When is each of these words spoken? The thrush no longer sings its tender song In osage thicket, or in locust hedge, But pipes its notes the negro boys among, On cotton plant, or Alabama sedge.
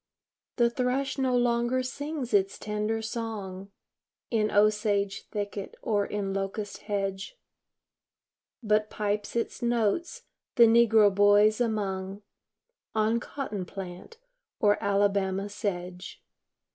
The 0.55 0.71
thrush 0.71 1.19
no 1.19 1.37
longer 1.37 1.83
sings 1.83 2.33
its 2.33 2.57
tender 2.57 3.03
song 3.03 3.69
In 4.31 4.49
osage 4.49 5.27
thicket, 5.29 5.75
or 5.83 6.07
in 6.07 6.33
locust 6.33 6.79
hedge, 6.79 7.37
But 8.63 8.89
pipes 8.89 9.35
its 9.35 9.61
notes 9.61 10.23
the 10.55 10.63
negro 10.65 11.13
boys 11.13 11.61
among, 11.61 12.23
On 12.95 13.19
cotton 13.19 13.63
plant, 13.63 14.17
or 14.59 14.83
Alabama 14.83 15.47
sedge. 15.49 16.23